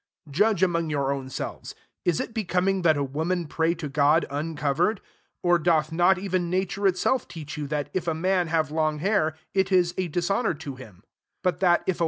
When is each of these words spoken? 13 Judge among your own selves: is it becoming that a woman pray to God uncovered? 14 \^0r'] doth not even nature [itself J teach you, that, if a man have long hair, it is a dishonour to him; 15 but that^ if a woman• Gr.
13 0.25 0.33
Judge 0.33 0.63
among 0.63 0.89
your 0.89 1.11
own 1.11 1.29
selves: 1.29 1.75
is 2.05 2.19
it 2.19 2.33
becoming 2.33 2.81
that 2.81 2.97
a 2.97 3.03
woman 3.03 3.45
pray 3.45 3.75
to 3.75 3.87
God 3.87 4.25
uncovered? 4.31 4.99
14 5.43 5.59
\^0r'] 5.59 5.63
doth 5.63 5.91
not 5.91 6.17
even 6.17 6.49
nature 6.49 6.87
[itself 6.87 7.27
J 7.27 7.33
teach 7.41 7.55
you, 7.55 7.67
that, 7.67 7.91
if 7.93 8.07
a 8.07 8.15
man 8.15 8.47
have 8.47 8.71
long 8.71 8.97
hair, 8.97 9.35
it 9.53 9.71
is 9.71 9.93
a 9.99 10.07
dishonour 10.07 10.55
to 10.55 10.75
him; 10.75 11.03
15 11.43 11.43
but 11.43 11.59
that^ 11.59 11.81
if 11.81 11.83
a 11.83 11.85
woman• 11.89 11.95
Gr. 11.97 11.99